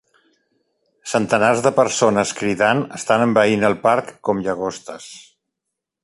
[1.11, 5.11] Centenars de persones cridant estan envaint el parc com llagostes!